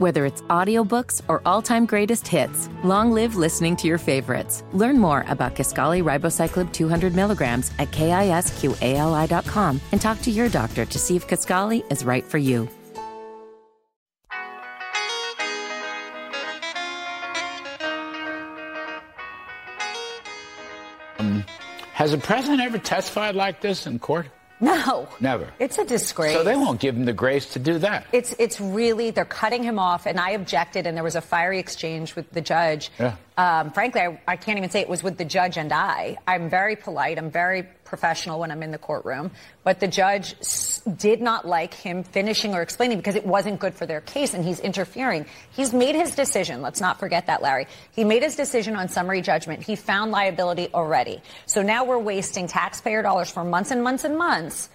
Whether 0.00 0.24
it's 0.24 0.40
audiobooks 0.48 1.20
or 1.28 1.42
all-time 1.44 1.84
greatest 1.84 2.26
hits, 2.26 2.70
long 2.82 3.12
live 3.12 3.36
listening 3.36 3.76
to 3.76 3.86
your 3.86 3.98
favorites. 3.98 4.64
Learn 4.72 4.98
more 4.98 5.26
about 5.28 5.54
Kisqali 5.54 6.02
Ribociclib 6.02 6.72
200 6.72 7.14
milligrams 7.14 7.70
at 7.78 7.90
kisqali.com 7.90 9.78
and 9.92 10.00
talk 10.00 10.18
to 10.22 10.30
your 10.30 10.48
doctor 10.48 10.86
to 10.86 10.98
see 10.98 11.16
if 11.16 11.28
Kisqali 11.28 11.84
is 11.92 12.02
right 12.02 12.24
for 12.24 12.38
you. 12.38 12.66
Um, 21.18 21.44
has 21.92 22.14
a 22.14 22.18
president 22.18 22.62
ever 22.62 22.78
testified 22.78 23.34
like 23.34 23.60
this 23.60 23.86
in 23.86 23.98
court? 23.98 24.28
No. 24.60 25.08
Never. 25.20 25.48
It's 25.58 25.78
a 25.78 25.84
disgrace. 25.84 26.34
So 26.34 26.44
they 26.44 26.56
won't 26.56 26.80
give 26.80 26.94
him 26.94 27.04
the 27.06 27.12
grace 27.12 27.54
to 27.54 27.58
do 27.58 27.78
that. 27.78 28.06
It's 28.12 28.34
it's 28.38 28.60
really 28.60 29.10
they're 29.10 29.24
cutting 29.24 29.62
him 29.62 29.78
off, 29.78 30.06
and 30.06 30.20
I 30.20 30.30
objected, 30.30 30.86
and 30.86 30.96
there 30.96 31.04
was 31.04 31.16
a 31.16 31.20
fiery 31.20 31.58
exchange 31.58 32.14
with 32.14 32.30
the 32.32 32.40
judge. 32.40 32.90
Yeah. 32.98 33.16
Um, 33.40 33.70
frankly, 33.70 34.02
I, 34.02 34.20
I 34.28 34.36
can't 34.36 34.58
even 34.58 34.68
say 34.68 34.80
it 34.80 34.88
was 34.88 35.02
with 35.02 35.16
the 35.16 35.24
judge 35.24 35.56
and 35.56 35.72
I. 35.72 36.18
I'm 36.28 36.50
very 36.50 36.76
polite. 36.76 37.16
I'm 37.16 37.30
very 37.30 37.62
professional 37.84 38.38
when 38.38 38.50
I'm 38.50 38.62
in 38.62 38.70
the 38.70 38.76
courtroom, 38.76 39.30
but 39.64 39.80
the 39.80 39.88
judge 39.88 40.34
s- 40.40 40.82
did 40.82 41.22
not 41.22 41.46
like 41.48 41.72
him 41.72 42.02
finishing 42.04 42.54
or 42.54 42.60
explaining 42.60 42.98
because 42.98 43.14
it 43.14 43.24
wasn't 43.24 43.58
good 43.58 43.72
for 43.74 43.86
their 43.86 44.02
case, 44.02 44.34
and 44.34 44.44
he's 44.44 44.60
interfering. 44.60 45.24
He's 45.52 45.72
made 45.72 45.94
his 45.94 46.14
decision. 46.14 46.60
Let's 46.60 46.82
not 46.82 47.00
forget 47.00 47.28
that, 47.28 47.40
Larry. 47.40 47.66
He 47.92 48.04
made 48.04 48.22
his 48.22 48.36
decision 48.36 48.76
on 48.76 48.88
summary 48.88 49.22
judgment. 49.22 49.62
He 49.62 49.74
found 49.74 50.10
liability 50.12 50.68
already. 50.74 51.22
So 51.46 51.62
now 51.62 51.84
we're 51.84 51.98
wasting 51.98 52.46
taxpayer 52.46 53.00
dollars 53.00 53.30
for 53.30 53.42
months 53.42 53.70
and 53.70 53.82
months 53.82 54.04
and 54.04 54.18
months. 54.18 54.68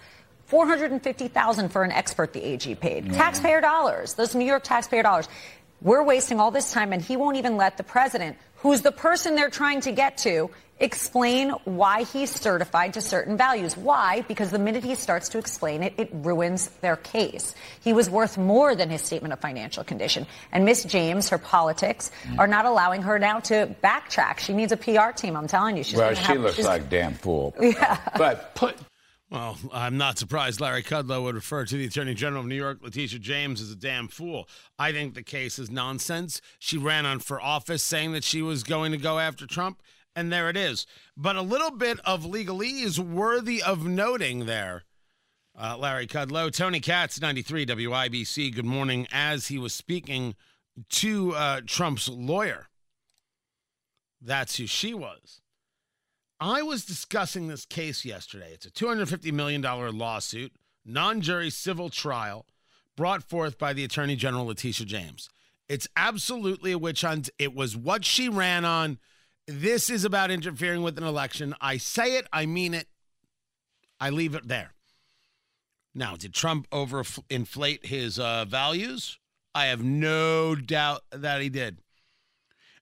450,000 0.46 1.68
for 1.68 1.84
an 1.84 1.92
expert 1.92 2.32
the 2.32 2.42
AG 2.44 2.74
paid. 2.76 3.12
Taxpayer 3.12 3.60
dollars. 3.60 4.14
Those 4.14 4.34
New 4.34 4.44
York 4.44 4.64
taxpayer 4.64 5.04
dollars. 5.04 5.28
We're 5.82 6.02
wasting 6.02 6.40
all 6.40 6.50
this 6.50 6.72
time 6.72 6.92
and 6.92 7.02
he 7.02 7.16
won't 7.16 7.36
even 7.36 7.56
let 7.56 7.76
the 7.76 7.82
president, 7.82 8.36
who's 8.66 8.82
the 8.82 8.90
person 8.90 9.36
they're 9.36 9.48
trying 9.48 9.80
to 9.80 9.92
get 9.92 10.18
to, 10.18 10.50
explain 10.80 11.50
why 11.64 12.02
he's 12.02 12.32
certified 12.32 12.94
to 12.94 13.00
certain 13.00 13.36
values. 13.36 13.76
Why? 13.76 14.22
Because 14.22 14.50
the 14.50 14.58
minute 14.58 14.82
he 14.82 14.96
starts 14.96 15.28
to 15.30 15.38
explain 15.38 15.84
it, 15.84 15.94
it 15.98 16.08
ruins 16.12 16.66
their 16.80 16.96
case. 16.96 17.54
He 17.80 17.92
was 17.92 18.10
worth 18.10 18.36
more 18.36 18.74
than 18.74 18.90
his 18.90 19.02
statement 19.02 19.32
of 19.32 19.38
financial 19.38 19.84
condition. 19.84 20.26
And 20.50 20.64
Miss 20.64 20.82
James, 20.82 21.28
her 21.28 21.38
politics, 21.38 22.10
mm. 22.24 22.40
are 22.40 22.48
not 22.48 22.66
allowing 22.66 23.02
her 23.02 23.20
now 23.20 23.38
to 23.40 23.72
backtrack. 23.84 24.40
She 24.40 24.52
needs 24.52 24.72
a 24.72 24.76
PR 24.76 25.12
team, 25.14 25.36
I'm 25.36 25.46
telling 25.46 25.76
you. 25.76 25.84
She's 25.84 25.96
well, 25.96 26.12
she 26.12 26.24
have- 26.24 26.40
looks 26.40 26.58
like 26.64 26.90
damn 26.90 27.14
fool. 27.14 27.54
Yeah. 27.66 27.98
But 28.16 28.54
put 28.56 28.76
Well, 29.28 29.58
I'm 29.72 29.96
not 29.96 30.18
surprised 30.18 30.60
Larry 30.60 30.84
Kudlow 30.84 31.24
would 31.24 31.34
refer 31.34 31.64
to 31.64 31.76
the 31.76 31.86
Attorney 31.86 32.14
General 32.14 32.42
of 32.42 32.46
New 32.46 32.54
York, 32.54 32.78
Letitia 32.80 33.18
James, 33.18 33.60
as 33.60 33.72
a 33.72 33.76
damn 33.76 34.06
fool. 34.06 34.48
I 34.78 34.92
think 34.92 35.14
the 35.14 35.22
case 35.22 35.58
is 35.58 35.68
nonsense. 35.68 36.40
She 36.60 36.78
ran 36.78 37.04
on 37.06 37.18
for 37.18 37.40
office 37.40 37.82
saying 37.82 38.12
that 38.12 38.22
she 38.22 38.40
was 38.40 38.62
going 38.62 38.92
to 38.92 38.98
go 38.98 39.18
after 39.18 39.44
Trump, 39.44 39.82
and 40.14 40.32
there 40.32 40.48
it 40.48 40.56
is. 40.56 40.86
But 41.16 41.34
a 41.34 41.42
little 41.42 41.72
bit 41.72 41.98
of 42.04 42.22
legalese 42.22 43.00
worthy 43.00 43.60
of 43.60 43.84
noting 43.84 44.46
there. 44.46 44.84
Uh, 45.58 45.76
Larry 45.76 46.06
Kudlow, 46.06 46.52
Tony 46.52 46.78
Katz, 46.78 47.20
93 47.20 47.66
WIBC. 47.66 48.54
Good 48.54 48.64
morning. 48.64 49.08
As 49.10 49.48
he 49.48 49.58
was 49.58 49.74
speaking 49.74 50.36
to 50.90 51.34
uh, 51.34 51.62
Trump's 51.66 52.08
lawyer, 52.08 52.68
that's 54.20 54.56
who 54.56 54.66
she 54.68 54.94
was. 54.94 55.40
I 56.40 56.62
was 56.62 56.84
discussing 56.84 57.48
this 57.48 57.64
case 57.64 58.04
yesterday. 58.04 58.50
It's 58.52 58.66
a 58.66 58.70
$250 58.70 59.32
million 59.32 59.62
lawsuit, 59.62 60.52
non 60.84 61.20
jury 61.20 61.50
civil 61.50 61.88
trial 61.88 62.46
brought 62.96 63.22
forth 63.22 63.58
by 63.58 63.72
the 63.72 63.84
Attorney 63.84 64.16
General 64.16 64.46
Letitia 64.46 64.86
James. 64.86 65.28
It's 65.68 65.88
absolutely 65.96 66.72
a 66.72 66.78
witch 66.78 67.00
hunt. 67.02 67.30
It 67.38 67.54
was 67.54 67.76
what 67.76 68.04
she 68.04 68.28
ran 68.28 68.64
on. 68.64 68.98
This 69.46 69.90
is 69.90 70.04
about 70.04 70.30
interfering 70.30 70.82
with 70.82 70.98
an 70.98 71.04
election. 71.04 71.54
I 71.60 71.76
say 71.76 72.16
it, 72.16 72.26
I 72.32 72.46
mean 72.46 72.74
it. 72.74 72.88
I 74.00 74.10
leave 74.10 74.34
it 74.34 74.48
there. 74.48 74.72
Now, 75.94 76.16
did 76.16 76.34
Trump 76.34 76.68
overinflate 76.70 77.86
his 77.86 78.18
uh, 78.18 78.44
values? 78.44 79.18
I 79.54 79.66
have 79.66 79.82
no 79.82 80.54
doubt 80.54 81.02
that 81.10 81.40
he 81.40 81.48
did. 81.48 81.78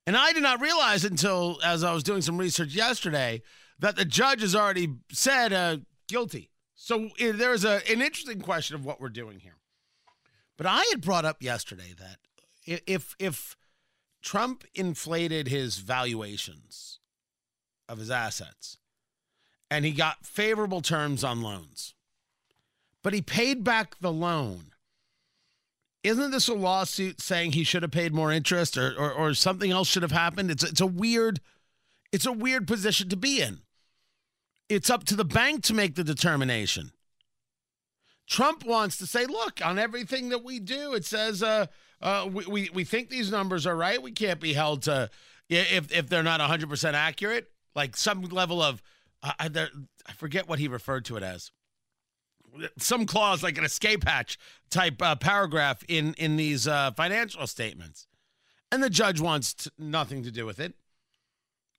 And 0.06 0.16
I 0.16 0.32
did 0.32 0.42
not 0.42 0.60
realize 0.60 1.04
until 1.04 1.58
as 1.64 1.82
I 1.82 1.92
was 1.92 2.02
doing 2.02 2.22
some 2.22 2.36
research 2.36 2.74
yesterday 2.74 3.42
that 3.78 3.96
the 3.96 4.04
judge 4.04 4.42
has 4.42 4.54
already 4.54 4.88
said 5.10 5.52
uh, 5.52 5.78
guilty. 6.08 6.50
So 6.74 7.10
eh, 7.18 7.32
there's 7.34 7.64
a, 7.64 7.80
an 7.90 8.02
interesting 8.02 8.40
question 8.40 8.76
of 8.76 8.84
what 8.84 9.00
we're 9.00 9.08
doing 9.08 9.40
here. 9.40 9.56
But 10.56 10.66
I 10.66 10.84
had 10.90 11.00
brought 11.00 11.24
up 11.24 11.42
yesterday 11.42 11.94
that 11.98 12.18
if 12.86 13.16
if 13.18 13.56
Trump 14.22 14.64
inflated 14.74 15.48
his 15.48 15.78
valuations 15.78 17.00
of 17.88 17.98
his 17.98 18.10
assets 18.10 18.78
and 19.70 19.84
he 19.84 19.90
got 19.90 20.24
favorable 20.24 20.80
terms 20.80 21.24
on 21.24 21.42
loans, 21.42 21.94
but 23.02 23.12
he 23.12 23.20
paid 23.20 23.64
back 23.64 23.98
the 24.00 24.12
loan 24.12 24.73
isn't 26.04 26.30
this 26.30 26.48
a 26.48 26.54
lawsuit 26.54 27.20
saying 27.20 27.52
he 27.52 27.64
should 27.64 27.82
have 27.82 27.90
paid 27.90 28.14
more 28.14 28.30
interest 28.30 28.76
or, 28.76 28.94
or, 28.96 29.10
or 29.12 29.34
something 29.34 29.70
else 29.70 29.88
should 29.88 30.02
have 30.02 30.12
happened? 30.12 30.50
It's 30.50 30.62
it's 30.62 30.80
a 30.80 30.86
weird 30.86 31.40
it's 32.12 32.26
a 32.26 32.32
weird 32.32 32.68
position 32.68 33.08
to 33.08 33.16
be 33.16 33.40
in. 33.40 33.60
It's 34.68 34.90
up 34.90 35.04
to 35.04 35.16
the 35.16 35.24
bank 35.24 35.64
to 35.64 35.74
make 35.74 35.94
the 35.94 36.04
determination. 36.04 36.92
Trump 38.26 38.64
wants 38.64 38.96
to 38.98 39.06
say, 39.06 39.26
look, 39.26 39.60
on 39.64 39.78
everything 39.78 40.30
that 40.30 40.44
we 40.44 40.58
do, 40.58 40.94
it 40.94 41.04
says 41.04 41.42
uh, 41.42 41.66
uh, 42.00 42.28
we, 42.32 42.46
we, 42.46 42.70
we 42.72 42.84
think 42.84 43.10
these 43.10 43.30
numbers 43.30 43.66
are 43.66 43.76
right. 43.76 44.00
We 44.00 44.12
can't 44.12 44.40
be 44.40 44.54
held 44.54 44.82
to, 44.82 45.10
if, 45.50 45.92
if 45.92 46.08
they're 46.08 46.22
not 46.22 46.40
100% 46.40 46.92
accurate, 46.94 47.50
like 47.74 47.96
some 47.96 48.22
level 48.22 48.62
of, 48.62 48.82
uh, 49.22 49.32
I 49.38 49.50
I 50.06 50.12
forget 50.12 50.48
what 50.48 50.58
he 50.58 50.68
referred 50.68 51.04
to 51.06 51.16
it 51.16 51.22
as 51.22 51.50
some 52.78 53.06
clause 53.06 53.42
like 53.42 53.58
an 53.58 53.64
escape 53.64 54.04
hatch 54.04 54.38
type 54.70 55.00
uh, 55.00 55.16
paragraph 55.16 55.82
in 55.88 56.14
in 56.14 56.36
these 56.36 56.66
uh, 56.66 56.92
financial 56.92 57.46
statements, 57.46 58.06
and 58.70 58.82
the 58.82 58.90
judge 58.90 59.20
wants 59.20 59.54
t- 59.54 59.70
nothing 59.78 60.22
to 60.22 60.30
do 60.30 60.46
with 60.46 60.60
it. 60.60 60.74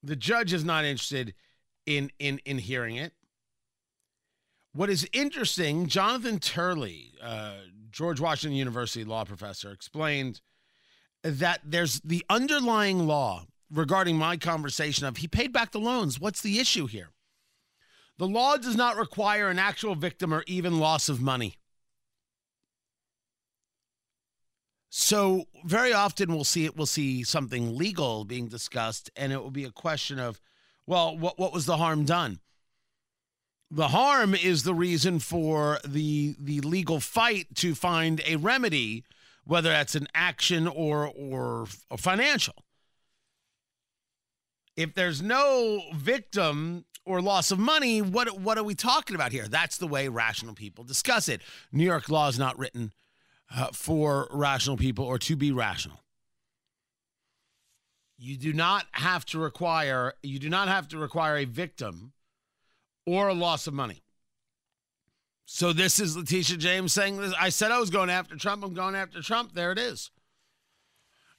The 0.04 0.16
judge 0.16 0.54
is 0.54 0.64
not 0.64 0.86
interested 0.86 1.34
in 1.86 2.12
in 2.20 2.40
in 2.46 2.58
hearing 2.58 2.96
it. 2.96 3.14
What 4.74 4.90
is 4.90 5.08
interesting, 5.14 5.88
Jonathan 5.88 6.40
Turley, 6.40 7.14
uh, 7.22 7.54
George 7.92 8.20
Washington 8.20 8.58
University 8.58 9.06
law 9.06 9.24
professor, 9.24 9.72
explained 9.72 10.42
that 11.24 11.62
there's 11.64 12.02
the 12.02 12.26
underlying 12.30 13.08
law 13.08 13.46
regarding 13.72 14.18
my 14.18 14.38
conversation 14.38 15.06
of 15.06 15.18
he 15.18 15.28
paid 15.28 15.54
back 15.54 15.72
the 15.72 15.80
loans. 15.80 16.20
What's 16.20 16.42
the 16.42 16.60
issue 16.60 16.88
here? 16.88 17.10
The 18.18 18.28
law 18.28 18.58
does 18.58 18.76
not 18.76 18.98
require 18.98 19.50
an 19.50 19.60
actual 19.60 19.96
victim 19.96 20.34
or 20.34 20.44
even 20.48 20.80
loss 20.80 21.10
of 21.10 21.22
money. 21.22 21.56
So 24.90 25.46
very 25.66 25.92
often 25.92 26.34
we'll 26.34 26.46
see 26.46 26.64
it 26.64 26.78
we'll 26.78 26.86
see 26.86 27.24
something 27.24 27.78
legal 27.78 28.24
being 28.24 28.48
discussed 28.48 29.12
and 29.18 29.34
it 29.34 29.44
will 29.44 29.52
be 29.52 29.66
a 29.66 29.72
question 29.72 30.20
of 30.20 30.40
well 30.88 31.18
what 31.18 31.38
what 31.38 31.52
was 31.52 31.66
the 31.66 31.76
harm 31.76 32.06
done? 32.06 32.40
The 33.70 33.90
harm 33.90 34.34
is 34.34 34.64
the 34.64 34.74
reason 34.74 35.20
for 35.20 35.80
the 35.86 36.38
the 36.40 36.62
legal 36.62 37.02
fight 37.02 37.54
to 37.56 37.76
find 37.76 38.22
a 38.26 38.38
remedy 38.38 39.04
whether 39.44 39.70
that's 39.70 39.96
an 39.96 40.08
action 40.16 40.66
or 40.66 41.12
or, 41.14 41.68
or 41.92 41.98
financial 41.98 42.65
if 44.76 44.94
there's 44.94 45.22
no 45.22 45.82
victim 45.94 46.86
or 47.06 47.22
loss 47.22 47.52
of 47.52 47.60
money, 47.60 48.02
what 48.02 48.40
what 48.40 48.58
are 48.58 48.64
we 48.64 48.76
talking 48.76 49.16
about 49.16 49.32
here? 49.32 49.48
That's 49.48 49.78
the 49.78 49.88
way 49.88 50.08
rational 50.08 50.54
people 50.54 50.84
discuss 50.84 51.30
it. 51.30 51.42
New 51.72 51.86
York 51.86 52.10
law 52.10 52.28
is 52.28 52.40
not 52.40 52.58
written 52.58 52.94
uh, 53.56 53.68
for 53.74 54.28
rational 54.32 54.78
people 54.78 55.06
or 55.06 55.18
to 55.20 55.36
be 55.36 55.52
rational. 55.52 56.00
You 58.18 58.38
do 58.38 58.54
not 58.54 58.86
have 58.94 59.26
to 59.28 59.40
require 59.40 60.14
you 60.24 60.40
do 60.40 60.50
not 60.50 60.68
have 60.68 60.88
to 60.90 60.98
require 60.98 61.38
a 61.38 61.46
victim 61.46 62.14
or 63.06 63.30
a 63.30 63.34
loss 63.34 63.68
of 63.68 63.74
money. 63.74 64.02
So 65.46 65.74
this 65.74 66.00
is 66.00 66.18
Letitia 66.18 66.58
James 66.58 66.92
saying 66.92 67.18
this. 67.18 67.34
I 67.40 67.50
said 67.50 67.72
I 67.72 67.80
was 67.80 67.92
going 67.92 68.10
after 68.10 68.36
Trump. 68.36 68.64
I'm 68.64 68.74
going 68.74 68.96
after 68.96 69.22
Trump. 69.22 69.54
There 69.54 69.72
it 69.72 69.78
is. 69.78 70.10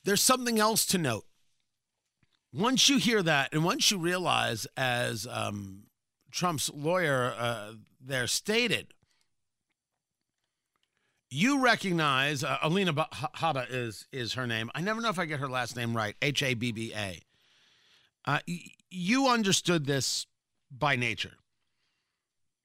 There's 0.05 0.23
something 0.23 0.61
else 0.61 0.87
to 0.87 0.99
note 0.99 1.26
once 2.57 2.89
you 2.89 2.99
hear 2.99 3.23
that 3.23 3.53
and 3.53 3.65
once 3.65 3.91
you 3.91 3.99
realize 3.99 4.67
as 4.77 5.27
um, 5.31 5.83
trump's 6.31 6.71
lawyer 6.73 7.35
uh, 7.39 7.73
there 8.01 8.27
stated 8.27 8.95
you 11.31 11.61
recognize 11.63 12.45
uh, 12.45 12.59
alina 12.63 12.93
Ba- 12.93 13.09
hada 13.13 13.67
is 13.69 14.07
is 14.13 14.35
her 14.35 14.47
name. 14.47 14.71
I 14.75 14.81
never 14.81 15.01
know 15.01 15.09
if 15.09 15.19
i 15.19 15.25
get 15.25 15.41
her 15.41 15.49
last 15.49 15.77
name 15.77 15.97
right. 15.97 16.15
H-a-b-b-a 16.23 17.21
uh, 18.25 18.39
y- 18.47 18.61
you 18.91 19.29
understood 19.29 19.87
this 19.87 20.27
by 20.71 20.97
nature. 20.97 21.35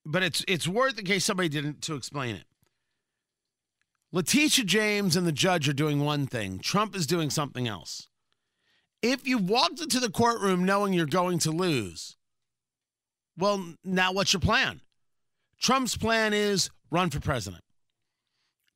But 0.04 0.22
it's 0.22 0.44
it's 0.48 0.66
worth 0.66 0.98
in 0.98 1.04
case 1.04 1.24
somebody 1.24 1.48
didn't 1.48 1.82
to 1.82 1.94
explain 1.94 2.34
it. 2.36 2.44
Letitia 4.12 4.64
James 4.64 5.16
and 5.16 5.26
the 5.26 5.32
judge 5.32 5.68
are 5.68 5.72
doing 5.72 6.04
one 6.04 6.26
thing, 6.26 6.58
Trump 6.58 6.94
is 6.94 7.06
doing 7.06 7.30
something 7.30 7.66
else. 7.66 8.08
If 9.02 9.26
you 9.26 9.38
walked 9.38 9.80
into 9.80 9.98
the 9.98 10.10
courtroom 10.10 10.64
knowing 10.64 10.92
you're 10.92 11.06
going 11.06 11.40
to 11.40 11.50
lose, 11.50 12.16
well, 13.36 13.74
now 13.84 14.12
what's 14.12 14.32
your 14.32 14.40
plan? 14.40 14.80
Trump's 15.60 15.96
plan 15.96 16.32
is 16.32 16.70
run 16.90 17.10
for 17.10 17.20
president. 17.20 17.62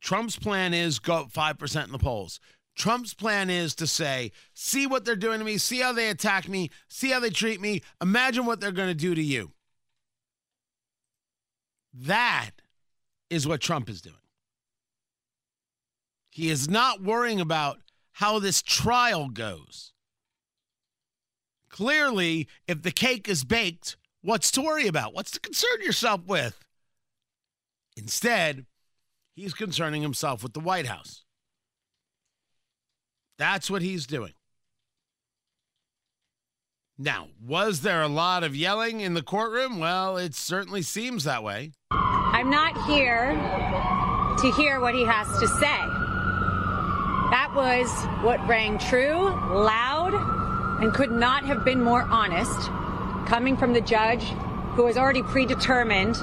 Trump's 0.01 0.37
plan 0.37 0.75
is 0.75 0.99
go 0.99 1.15
up 1.15 1.33
5% 1.33 1.85
in 1.85 1.93
the 1.93 1.99
polls. 1.99 2.41
Trump's 2.77 3.15
plan 3.15 3.49
is 3.49 3.75
to 3.77 3.87
say, 3.87 4.33
see 4.53 4.87
what 4.87 5.05
they're 5.05 5.17
doing 5.17 5.39
to 5.39 5.45
me, 5.45 5.59
see 5.59 5.81
how 5.81 5.93
they 5.93 6.11
attack 6.11 6.49
me, 6.49 6.71
see 6.89 7.11
how 7.11 7.21
they 7.21 7.31
treat 7.31 7.61
me, 7.61 7.83
imagine 8.03 8.45
what 8.45 8.61
they're 8.61 8.73
going 8.73 8.89
to 8.89 8.95
do 8.95 9.15
to 9.15 9.23
you. 9.23 9.53
That 11.95 12.51
is 13.31 13.47
what 13.47 13.61
Trump 13.61 13.89
is 13.89 14.03
doing. 14.03 14.17
He 16.31 16.51
is 16.51 16.69
not 16.69 17.03
worrying 17.03 17.41
about 17.41 17.79
how 18.13 18.39
this 18.39 18.61
trial 18.61 19.29
goes. 19.29 19.93
Clearly, 21.69 22.49
if 22.67 22.83
the 22.83 22.91
cake 22.91 23.29
is 23.29 23.45
baked, 23.45 23.97
what's 24.23 24.51
to 24.53 24.63
worry 24.63 24.87
about? 24.87 25.15
What's 25.15 25.33
to 25.33 25.41
concern 25.41 25.83
yourself 25.83 26.23
with? 26.27 26.59
Instead, 27.97 28.67
he's 29.35 29.55
concerning 29.55 30.03
himself 30.03 30.43
with 30.43 30.53
the 30.53 30.61
White 30.61 30.87
House. 30.87 31.25
That's 33.39 33.71
what 33.71 33.83
he's 33.83 34.07
doing. 34.07 34.33
Now, 36.99 37.29
was 37.45 37.83
there 37.83 38.01
a 38.01 38.09
lot 38.09 38.43
of 38.43 38.57
yelling 38.57 39.01
in 39.01 39.13
the 39.13 39.23
courtroom? 39.23 39.79
Well, 39.79 40.17
it 40.17 40.35
certainly 40.35 40.81
seems 40.81 41.25
that 41.25 41.43
way. 41.43 41.73
I'm 41.91 42.49
not 42.49 42.73
here 42.87 43.33
to 44.39 44.53
hear 44.53 44.81
what 44.81 44.95
he 44.95 45.05
has 45.05 45.27
to 45.39 45.47
say. 45.47 45.77
That 47.31 47.53
was 47.55 47.91
what 48.25 48.47
rang 48.49 48.79
true, 48.79 49.25
loud, 49.53 50.15
and 50.81 50.93
could 50.93 51.11
not 51.11 51.45
have 51.45 51.65
been 51.65 51.83
more 51.83 52.03
honest, 52.03 52.71
coming 53.27 53.57
from 53.57 53.73
the 53.73 53.81
judge 53.81 54.23
who 54.75 54.87
has 54.87 54.97
already 54.97 55.23
predetermined 55.23 56.15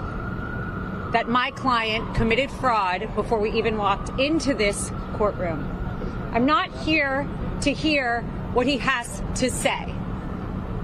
that 1.11 1.27
my 1.27 1.51
client 1.51 2.15
committed 2.15 2.50
fraud 2.50 3.09
before 3.15 3.39
we 3.39 3.51
even 3.51 3.77
walked 3.77 4.19
into 4.19 4.53
this 4.53 4.91
courtroom. 5.13 5.63
I'm 6.33 6.45
not 6.45 6.71
here 6.83 7.27
to 7.61 7.71
hear 7.71 8.21
what 8.53 8.67
he 8.67 8.77
has 8.77 9.21
to 9.35 9.50
say. 9.50 9.94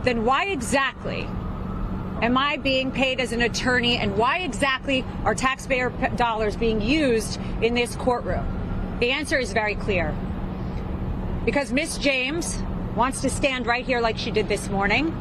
Then 0.04 0.26
why 0.26 0.46
exactly 0.46 1.28
am 2.22 2.38
I 2.38 2.58
being 2.58 2.92
paid 2.92 3.20
as 3.20 3.32
an 3.32 3.42
attorney 3.42 3.98
and 3.98 4.18
why 4.18 4.40
exactly 4.40 5.04
are 5.24 5.36
taxpayer 5.36 5.90
dollars 6.16 6.56
being 6.56 6.82
used 6.82 7.40
in 7.62 7.74
this 7.74 7.96
courtroom? 7.96 8.98
The 9.00 9.12
answer 9.12 9.38
is 9.38 9.54
very 9.54 9.76
clear. 9.76 10.16
Because 11.46 11.72
Miss 11.72 11.98
James 11.98 12.62
wants 12.96 13.22
to 13.22 13.30
stand 13.30 13.68
right 13.68 13.86
here 13.86 14.02
like 14.02 14.18
she 14.18 14.32
did 14.32 14.48
this 14.48 14.70
morning 14.70 15.16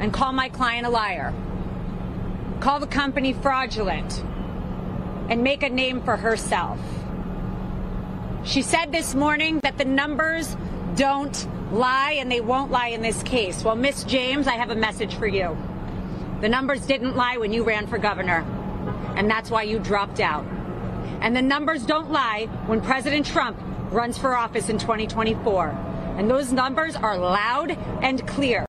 and 0.00 0.12
call 0.12 0.32
my 0.32 0.48
client 0.48 0.86
a 0.86 0.90
liar, 0.90 1.34
call 2.60 2.80
the 2.80 2.86
company 2.86 3.32
fraudulent, 3.32 4.22
and 5.28 5.42
make 5.42 5.62
a 5.62 5.68
name 5.68 6.00
for 6.02 6.16
herself. 6.16 6.78
She 8.44 8.62
said 8.62 8.92
this 8.92 9.14
morning 9.14 9.60
that 9.60 9.78
the 9.78 9.84
numbers 9.84 10.56
don't 10.94 11.48
lie 11.72 12.12
and 12.12 12.30
they 12.30 12.40
won't 12.40 12.70
lie 12.70 12.88
in 12.88 13.02
this 13.02 13.22
case. 13.22 13.62
Well, 13.62 13.76
Miss 13.76 14.04
James, 14.04 14.46
I 14.46 14.54
have 14.54 14.70
a 14.70 14.76
message 14.76 15.16
for 15.16 15.26
you. 15.26 15.56
The 16.40 16.48
numbers 16.48 16.86
didn't 16.86 17.16
lie 17.16 17.36
when 17.36 17.52
you 17.52 17.64
ran 17.64 17.86
for 17.86 17.98
governor, 17.98 18.44
and 19.16 19.28
that's 19.28 19.50
why 19.50 19.64
you 19.64 19.78
dropped 19.78 20.20
out. 20.20 20.46
And 21.20 21.34
the 21.34 21.42
numbers 21.42 21.84
don't 21.84 22.10
lie 22.12 22.46
when 22.66 22.80
President 22.80 23.26
Trump 23.26 23.58
runs 23.90 24.16
for 24.16 24.36
office 24.36 24.68
in 24.68 24.78
2024. 24.78 25.87
And 26.18 26.28
those 26.28 26.52
numbers 26.52 26.96
are 26.96 27.16
loud 27.16 27.70
and 28.02 28.26
clear. 28.26 28.66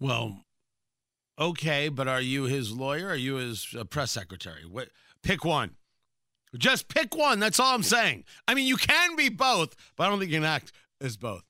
Well, 0.00 0.46
okay, 1.38 1.90
but 1.90 2.08
are 2.08 2.20
you 2.22 2.44
his 2.44 2.72
lawyer? 2.72 3.08
Are 3.08 3.14
you 3.14 3.34
his 3.34 3.74
uh, 3.78 3.84
press 3.84 4.10
secretary? 4.10 4.64
What, 4.64 4.88
pick 5.22 5.44
one. 5.44 5.72
Just 6.56 6.88
pick 6.88 7.14
one. 7.14 7.40
That's 7.40 7.60
all 7.60 7.74
I'm 7.74 7.82
saying. 7.82 8.24
I 8.48 8.54
mean, 8.54 8.66
you 8.66 8.76
can 8.76 9.16
be 9.16 9.28
both, 9.28 9.76
but 9.96 10.04
I 10.04 10.08
don't 10.08 10.18
think 10.18 10.30
you 10.30 10.38
can 10.38 10.44
act 10.44 10.72
as 10.98 11.18
both. 11.18 11.44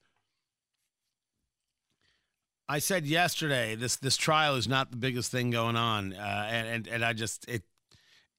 I 2.69 2.81
said 2.81 3.07
yesterday 3.07 3.77
this 3.77 3.97
this 3.97 4.17
trial 4.17 4.57
is 4.57 4.67
not 4.69 4.91
the 4.91 4.97
biggest 4.97 5.31
thing 5.31 5.51
going 5.51 5.77
on, 5.77 6.15
uh, 6.15 6.49
and, 6.51 6.69
and 6.69 6.89
and 6.89 7.05
I 7.05 7.13
just 7.13 7.49
it, 7.49 7.63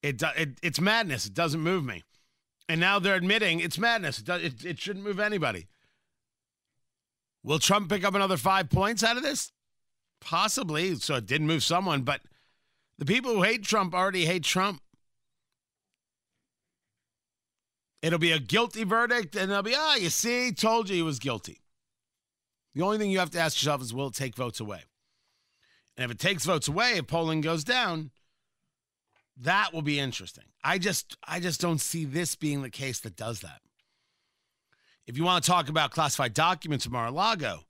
it 0.02 0.22
it 0.36 0.58
it's 0.62 0.80
madness. 0.80 1.26
It 1.26 1.34
doesn't 1.34 1.60
move 1.60 1.84
me, 1.84 2.02
and 2.68 2.80
now 2.80 2.98
they're 2.98 3.14
admitting 3.14 3.60
it's 3.60 3.78
madness. 3.78 4.18
It, 4.18 4.28
it, 4.28 4.64
it 4.64 4.78
shouldn't 4.78 5.04
move 5.04 5.20
anybody. 5.20 5.66
Will 7.42 7.58
Trump 7.58 7.88
pick 7.88 8.04
up 8.04 8.14
another 8.14 8.36
five 8.36 8.70
points 8.70 9.02
out 9.02 9.16
of 9.16 9.22
this? 9.22 9.52
Possibly. 10.20 10.94
So 10.96 11.16
it 11.16 11.26
didn't 11.26 11.46
move 11.46 11.62
someone, 11.64 12.02
but 12.02 12.20
the 12.98 13.04
people 13.04 13.34
who 13.34 13.42
hate 13.42 13.64
Trump 13.64 13.94
already 13.94 14.26
hate 14.26 14.44
Trump. 14.44 14.80
It'll 18.00 18.18
be 18.18 18.32
a 18.32 18.40
guilty 18.40 18.82
verdict, 18.82 19.36
and 19.36 19.50
they'll 19.50 19.62
be, 19.62 19.74
ah, 19.76 19.92
oh, 19.94 19.96
you 19.96 20.10
see, 20.10 20.50
told 20.52 20.88
you 20.88 20.96
he 20.96 21.02
was 21.02 21.20
guilty. 21.20 21.60
The 22.74 22.82
only 22.82 22.98
thing 22.98 23.10
you 23.10 23.20
have 23.20 23.30
to 23.30 23.38
ask 23.38 23.60
yourself 23.60 23.82
is, 23.82 23.94
will 23.94 24.08
it 24.08 24.14
take 24.14 24.34
votes 24.34 24.58
away? 24.58 24.82
And 25.96 26.04
if 26.04 26.10
it 26.10 26.18
takes 26.18 26.44
votes 26.44 26.68
away, 26.68 26.94
if 26.96 27.06
polling 27.06 27.42
goes 27.42 27.64
down, 27.64 28.10
that 29.40 29.72
will 29.72 29.82
be 29.82 29.98
interesting. 29.98 30.44
I 30.62 30.78
just, 30.78 31.16
I 31.26 31.40
just 31.40 31.60
don't 31.60 31.80
see 31.80 32.04
this 32.04 32.36
being 32.36 32.62
the 32.62 32.70
case 32.70 33.00
that 33.00 33.16
does 33.16 33.40
that. 33.40 33.60
If 35.06 35.16
you 35.16 35.24
want 35.24 35.42
to 35.44 35.50
talk 35.50 35.68
about 35.68 35.90
classified 35.90 36.34
documents 36.34 36.84
from 36.84 36.92
Mar-a-Lago, 36.92 37.64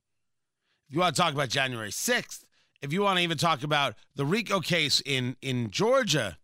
if 0.88 0.94
you 0.94 1.00
want 1.00 1.16
to 1.16 1.22
talk 1.22 1.32
about 1.32 1.48
January 1.48 1.90
6th, 1.90 2.44
if 2.82 2.92
you 2.92 3.02
want 3.02 3.18
to 3.18 3.22
even 3.22 3.38
talk 3.38 3.62
about 3.62 3.94
the 4.16 4.26
RICO 4.26 4.60
case 4.60 5.00
in 5.06 5.36
in 5.40 5.70
Georgia, 5.70 6.36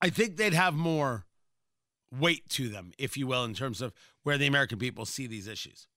I 0.00 0.08
think 0.08 0.36
they'd 0.36 0.54
have 0.54 0.74
more 0.74 1.26
weight 2.12 2.48
to 2.50 2.68
them, 2.68 2.92
if 2.96 3.16
you 3.16 3.26
will, 3.26 3.44
in 3.44 3.54
terms 3.54 3.82
of 3.82 3.92
where 4.22 4.38
the 4.38 4.46
American 4.46 4.78
people 4.78 5.04
see 5.04 5.26
these 5.26 5.48
issues. 5.48 5.88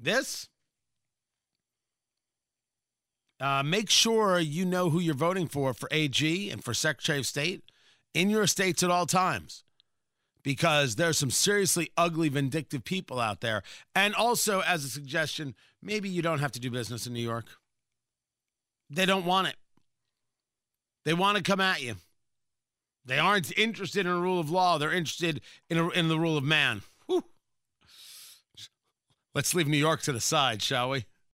This, 0.00 0.48
uh, 3.40 3.62
make 3.64 3.90
sure 3.90 4.38
you 4.38 4.64
know 4.64 4.90
who 4.90 5.00
you're 5.00 5.14
voting 5.14 5.46
for 5.46 5.72
for 5.72 5.88
AG 5.92 6.50
and 6.50 6.62
for 6.62 6.74
Secretary 6.74 7.18
of 7.18 7.26
State 7.26 7.62
in 8.14 8.30
your 8.30 8.46
states 8.46 8.82
at 8.82 8.90
all 8.90 9.06
times 9.06 9.64
because 10.42 10.96
there's 10.96 11.18
some 11.18 11.30
seriously 11.30 11.90
ugly, 11.96 12.28
vindictive 12.28 12.84
people 12.84 13.20
out 13.20 13.40
there. 13.40 13.62
And 13.94 14.14
also, 14.14 14.60
as 14.60 14.84
a 14.84 14.88
suggestion, 14.88 15.54
maybe 15.82 16.08
you 16.08 16.22
don't 16.22 16.38
have 16.38 16.52
to 16.52 16.60
do 16.60 16.70
business 16.70 17.06
in 17.06 17.12
New 17.12 17.22
York. 17.22 17.46
They 18.90 19.06
don't 19.06 19.26
want 19.26 19.48
it, 19.48 19.56
they 21.04 21.14
want 21.14 21.36
to 21.36 21.42
come 21.42 21.60
at 21.60 21.82
you. 21.82 21.96
They 23.04 23.18
aren't 23.18 23.56
interested 23.56 24.04
in 24.04 24.12
a 24.12 24.20
rule 24.20 24.38
of 24.38 24.50
law. 24.50 24.76
They're 24.76 24.92
interested 24.92 25.40
in, 25.70 25.78
a, 25.78 25.88
in 25.88 26.08
the 26.08 26.18
rule 26.18 26.36
of 26.36 26.44
man. 26.44 26.82
Whew. 27.06 27.24
Let's 29.34 29.54
leave 29.54 29.66
New 29.66 29.78
York 29.78 30.02
to 30.02 30.12
the 30.12 30.20
side, 30.20 30.62
shall 30.62 30.90
we? 30.90 31.06